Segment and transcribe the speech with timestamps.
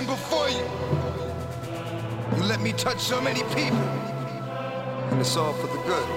[0.00, 0.64] stand before you.
[2.36, 3.84] You let me touch so many people,
[5.10, 6.08] and it's all for the good.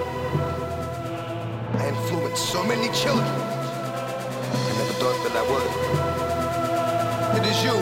[1.79, 3.25] I influenced so many children.
[3.25, 5.69] I never thought that I would.
[7.39, 7.77] It is you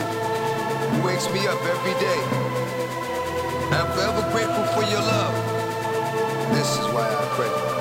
[0.90, 2.20] who wakes me up every day.
[3.76, 5.34] I'm forever grateful for your love.
[6.54, 7.71] This is why I pray.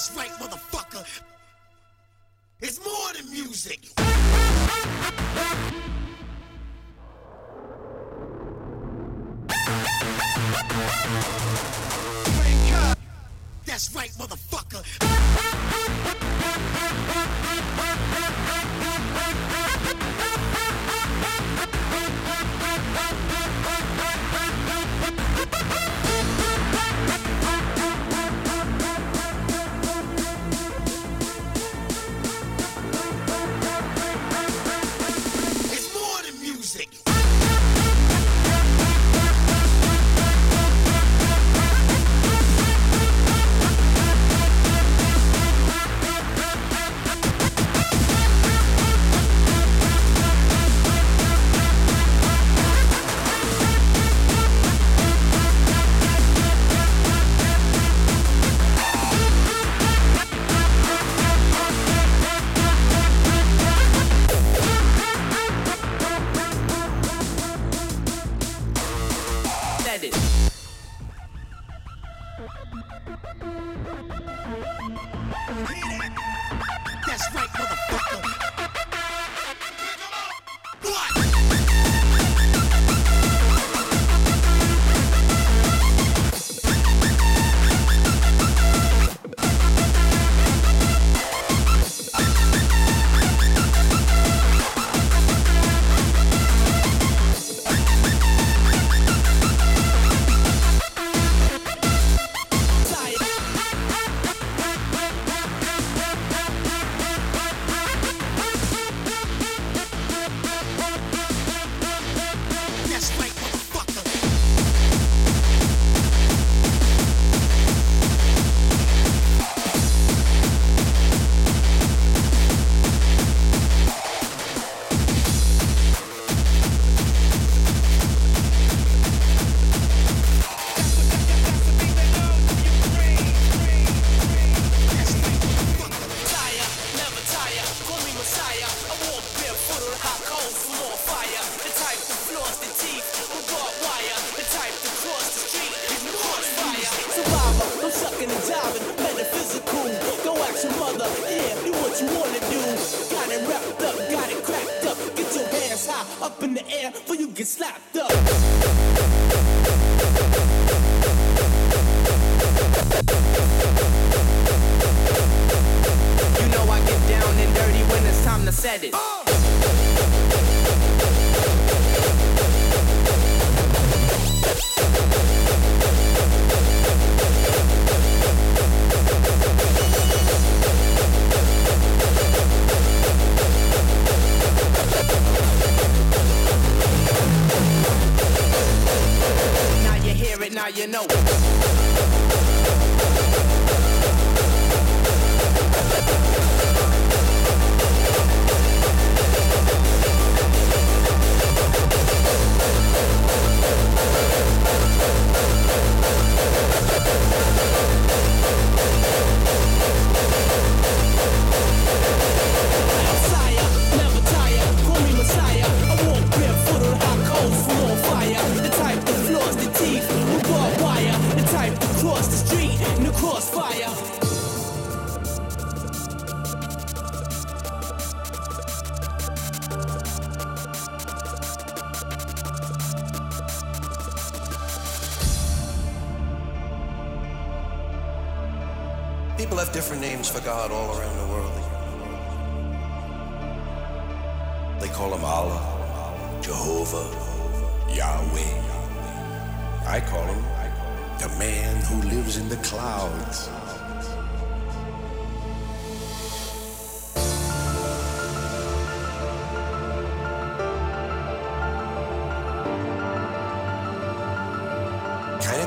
[0.00, 1.04] That's right, motherfucker.
[2.62, 3.80] It's more than music.
[13.66, 14.49] That's right, motherfucker.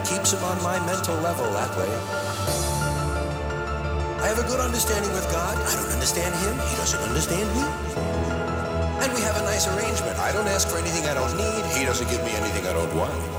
[0.05, 1.89] Keeps him on my mental level that way.
[4.21, 5.57] I have a good understanding with God.
[5.57, 6.53] I don't understand him.
[6.69, 7.63] He doesn't understand me.
[9.03, 10.19] And we have a nice arrangement.
[10.19, 11.65] I don't ask for anything I don't need.
[11.77, 13.32] He doesn't give me anything I don't want.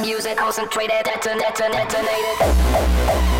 [0.00, 3.38] Music concentrated, deton, deton, detonated.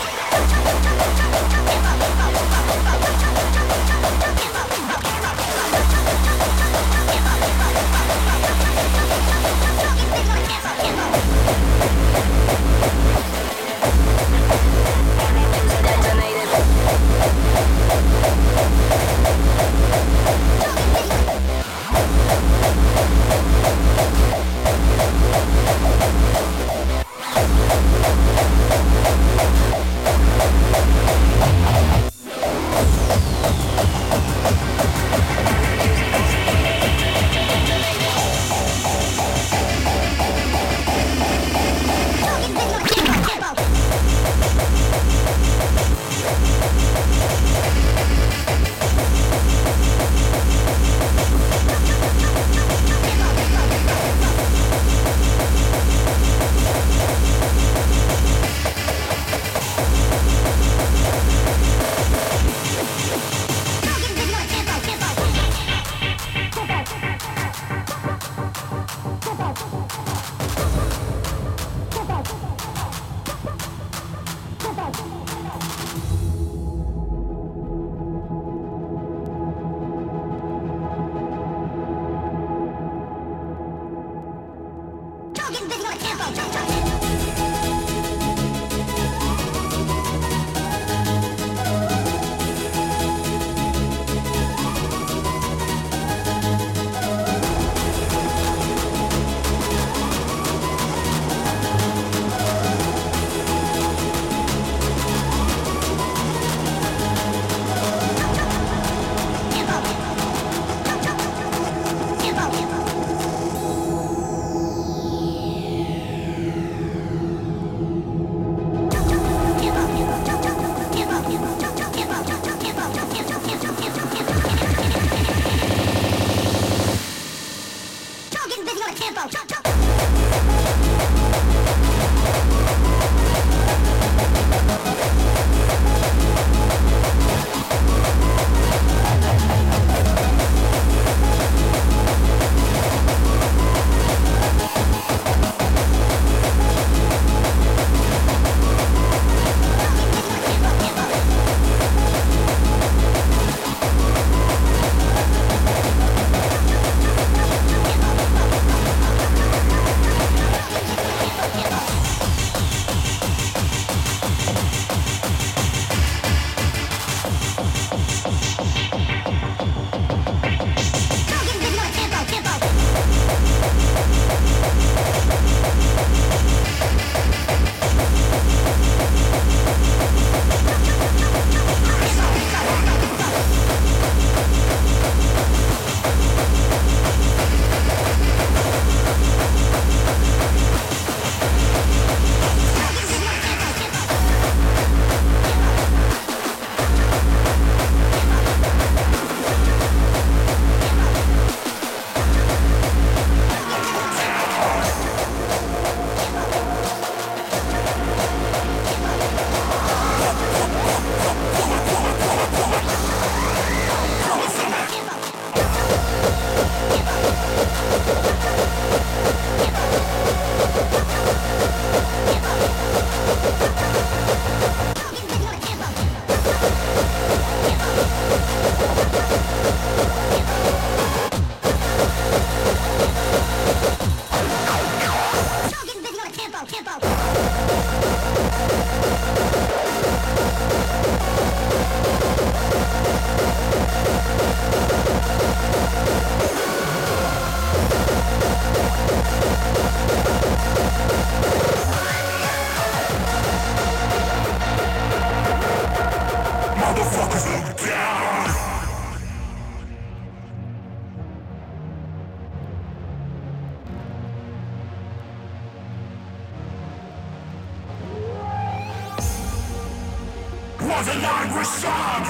[271.00, 272.24] for the language song.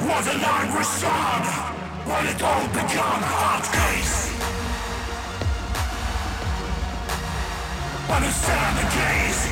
[0.00, 1.42] Was a language song
[2.08, 4.16] when it all began hard case.
[8.16, 9.42] Understand the case.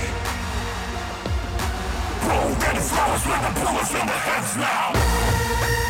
[2.24, 5.89] Broken flowers with the bullets in the heads now.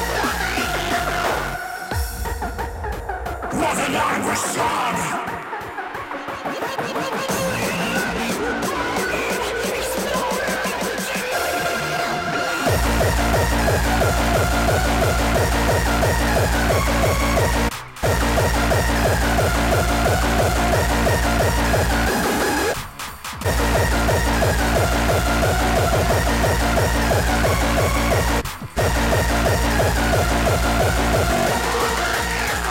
[3.61, 3.91] We'll be.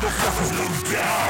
[0.00, 1.25] the fuckers is down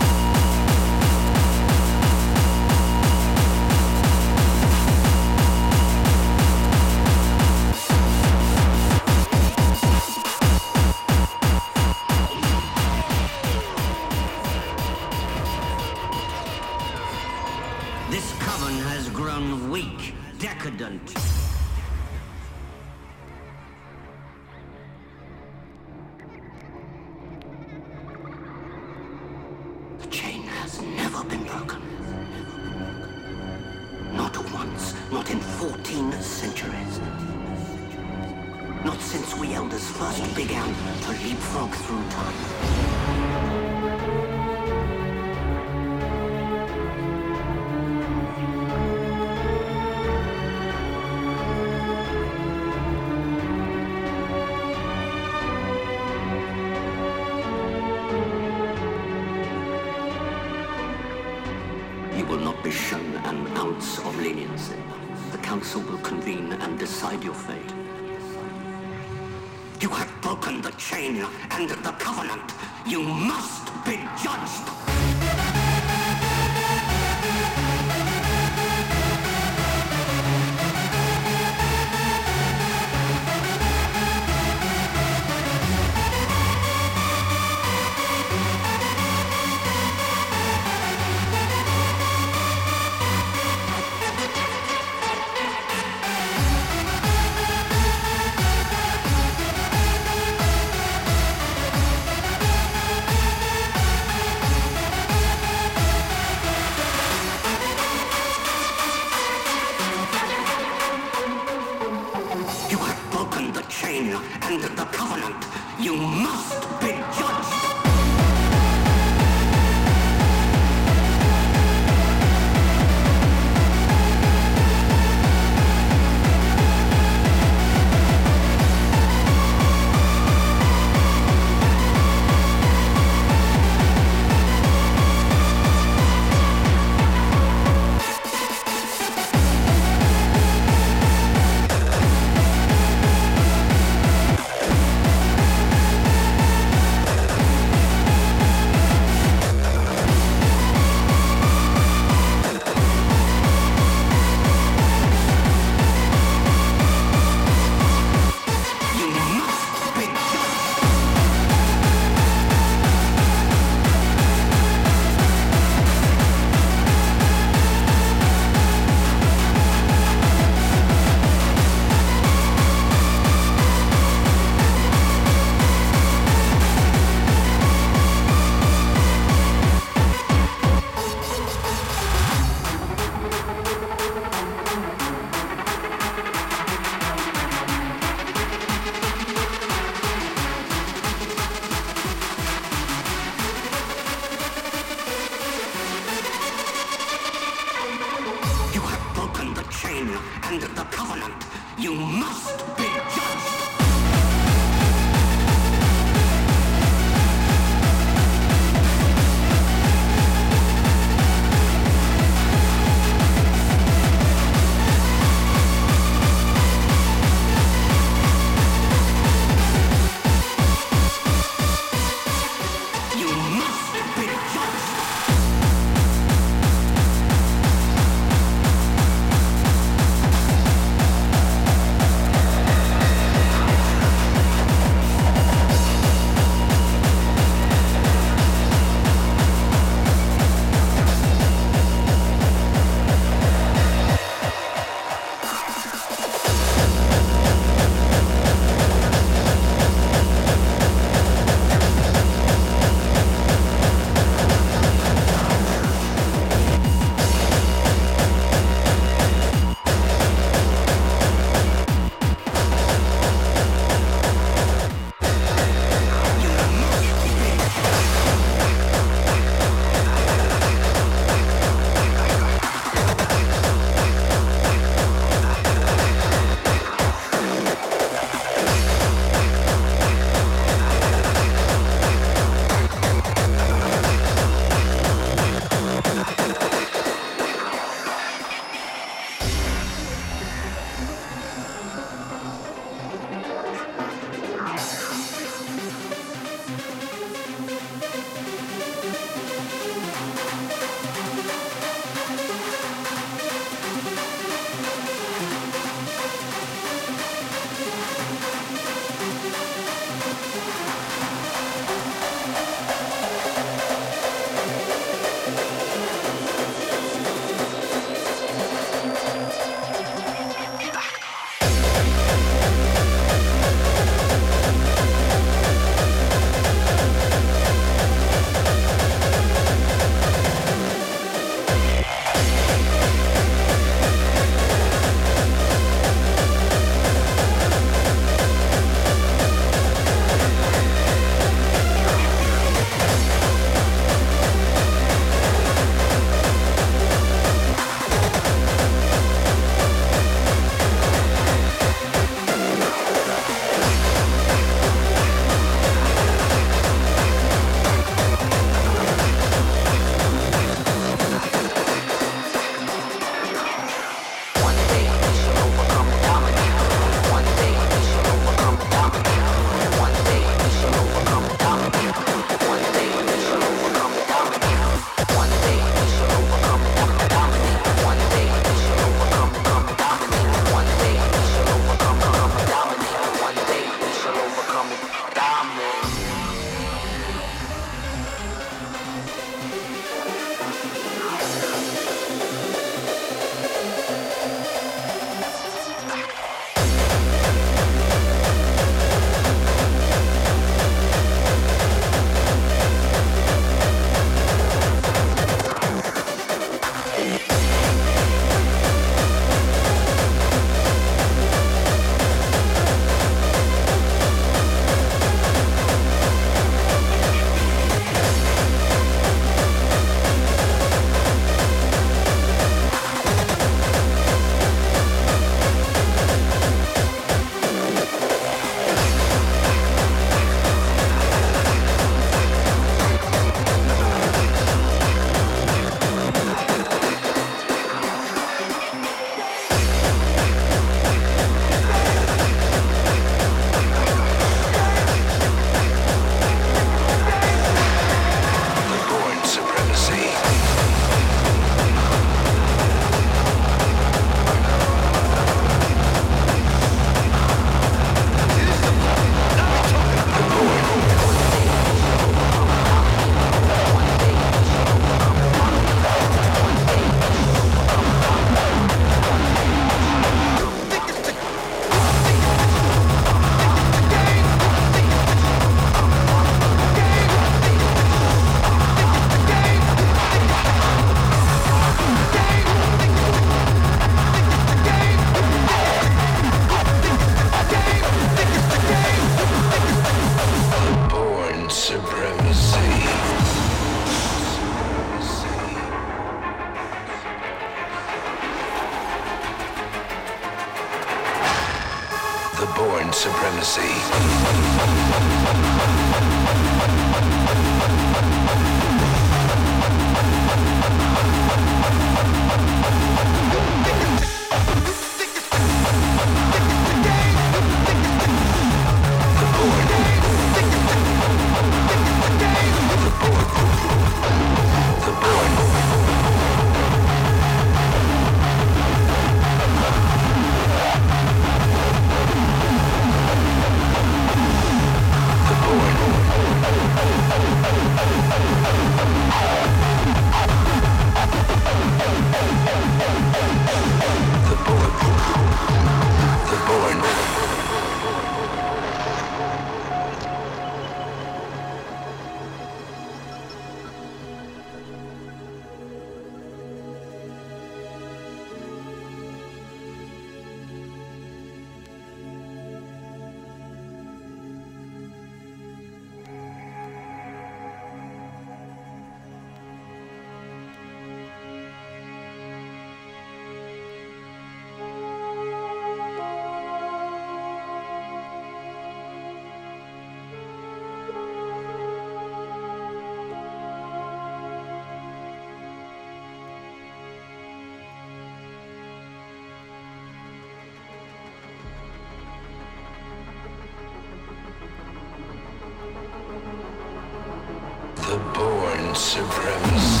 [598.11, 600.00] the Bourne Supremacy.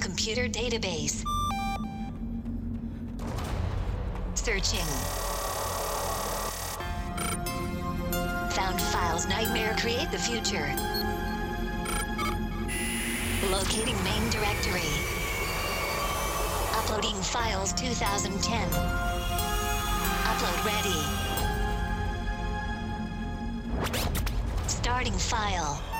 [0.00, 1.22] Computer database.
[4.34, 4.86] Searching.
[8.50, 10.74] Found files nightmare create the future.
[13.50, 14.88] Locating main directory.
[16.74, 18.68] Uploading files 2010.
[20.24, 21.02] Upload ready.
[24.68, 25.91] Starting file.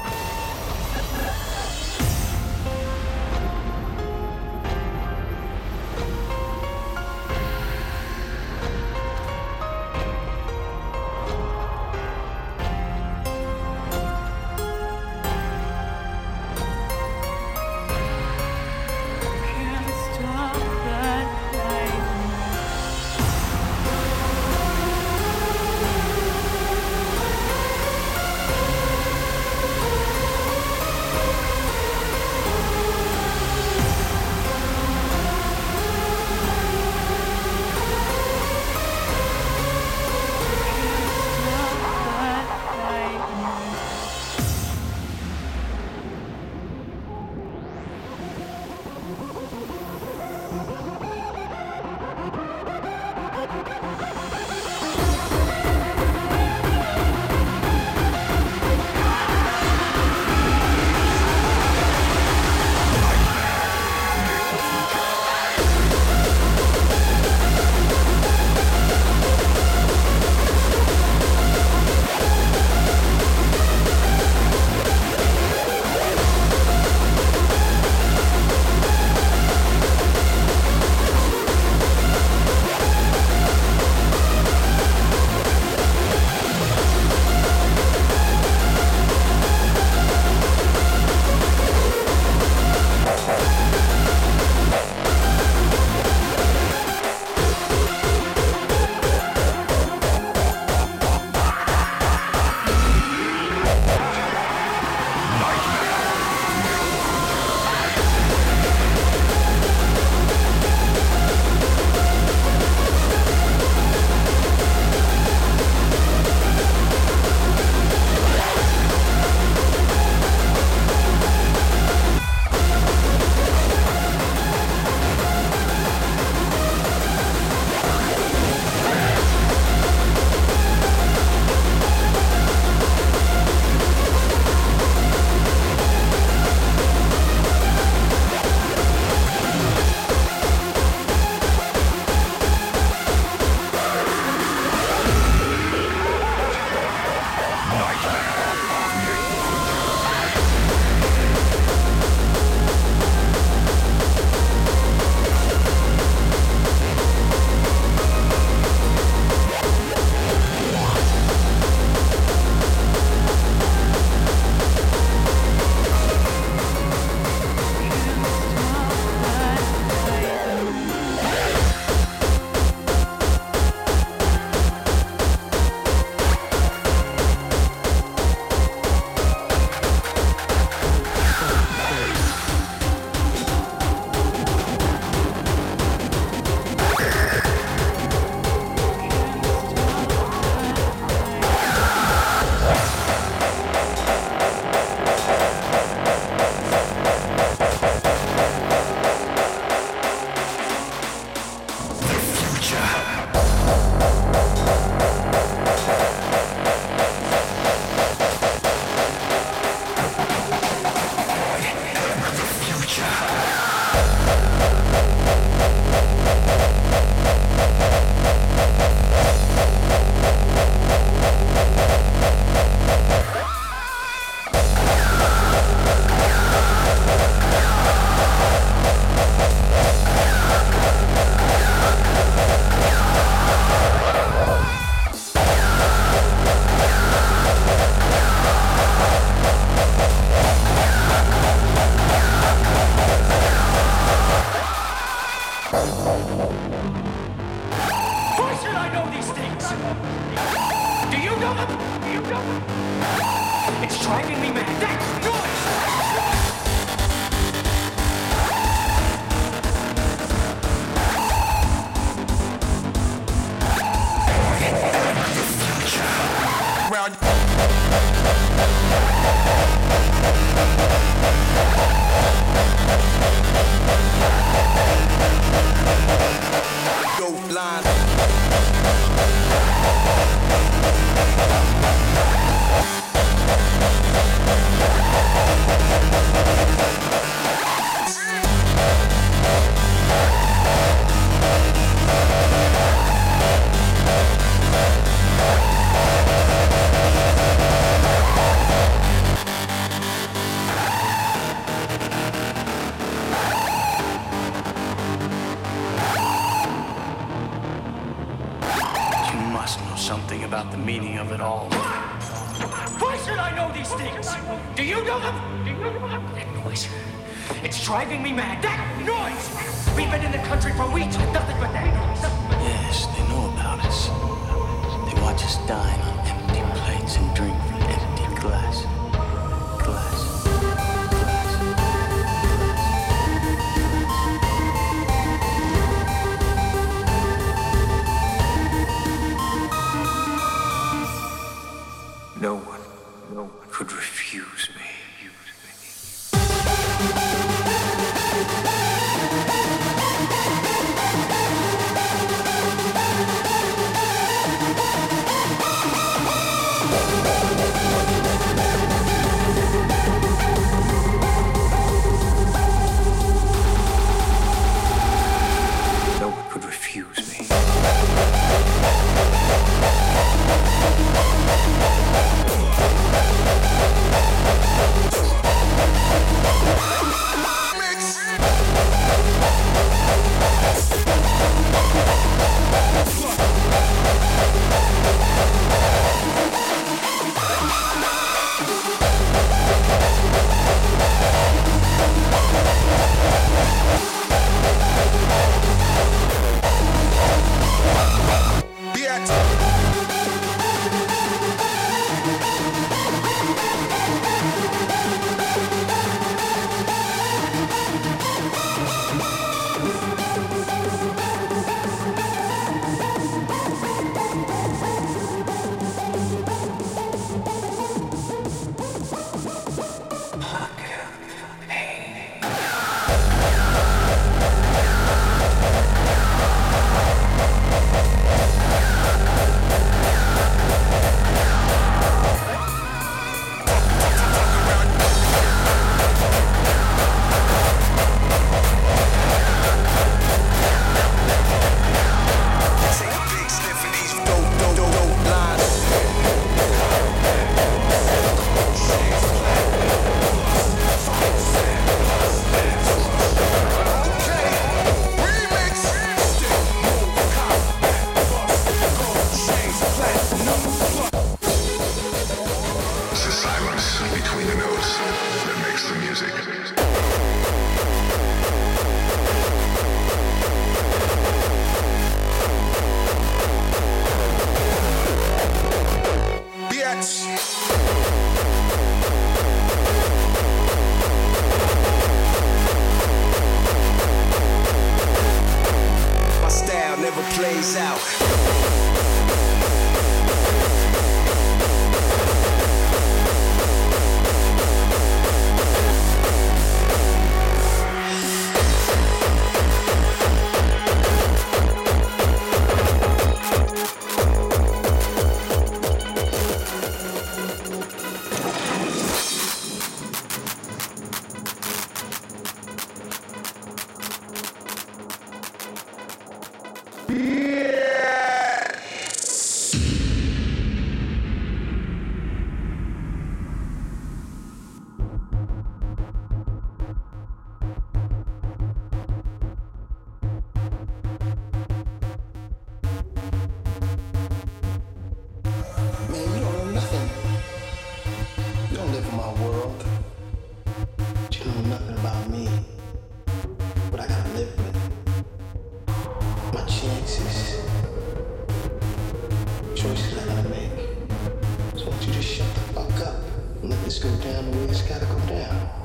[553.65, 555.82] Let this go down the way it's gotta go down.